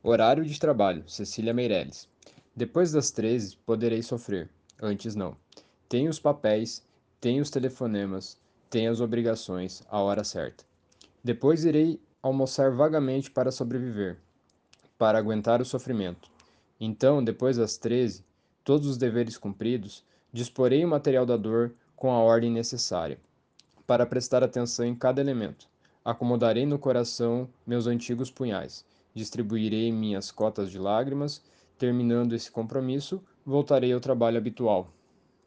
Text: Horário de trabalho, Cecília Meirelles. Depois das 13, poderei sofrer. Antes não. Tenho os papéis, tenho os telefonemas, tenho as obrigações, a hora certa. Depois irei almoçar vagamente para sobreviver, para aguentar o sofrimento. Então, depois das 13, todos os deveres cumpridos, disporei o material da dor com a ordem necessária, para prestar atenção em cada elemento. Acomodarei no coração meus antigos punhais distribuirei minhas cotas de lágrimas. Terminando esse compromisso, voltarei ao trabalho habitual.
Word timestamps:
Horário 0.00 0.44
de 0.44 0.60
trabalho, 0.60 1.02
Cecília 1.08 1.52
Meirelles. 1.52 2.08
Depois 2.54 2.92
das 2.92 3.10
13, 3.10 3.56
poderei 3.66 4.00
sofrer. 4.00 4.48
Antes 4.80 5.16
não. 5.16 5.36
Tenho 5.88 6.08
os 6.08 6.20
papéis, 6.20 6.86
tenho 7.20 7.42
os 7.42 7.50
telefonemas, 7.50 8.38
tenho 8.70 8.92
as 8.92 9.00
obrigações, 9.00 9.82
a 9.90 10.00
hora 10.00 10.22
certa. 10.22 10.64
Depois 11.22 11.64
irei 11.64 12.00
almoçar 12.22 12.70
vagamente 12.70 13.28
para 13.28 13.50
sobreviver, 13.50 14.18
para 14.96 15.18
aguentar 15.18 15.60
o 15.60 15.64
sofrimento. 15.64 16.30
Então, 16.78 17.22
depois 17.22 17.56
das 17.56 17.76
13, 17.76 18.24
todos 18.62 18.86
os 18.86 18.96
deveres 18.96 19.36
cumpridos, 19.36 20.04
disporei 20.32 20.84
o 20.84 20.88
material 20.88 21.26
da 21.26 21.36
dor 21.36 21.74
com 21.96 22.12
a 22.12 22.20
ordem 22.20 22.52
necessária, 22.52 23.18
para 23.84 24.06
prestar 24.06 24.44
atenção 24.44 24.86
em 24.86 24.94
cada 24.94 25.20
elemento. 25.20 25.68
Acomodarei 26.04 26.64
no 26.64 26.78
coração 26.78 27.48
meus 27.66 27.88
antigos 27.88 28.30
punhais 28.30 28.86
distribuirei 29.18 29.92
minhas 29.92 30.30
cotas 30.30 30.70
de 30.70 30.78
lágrimas. 30.78 31.42
Terminando 31.76 32.34
esse 32.34 32.50
compromisso, 32.50 33.22
voltarei 33.44 33.92
ao 33.92 34.00
trabalho 34.00 34.38
habitual. 34.38 34.92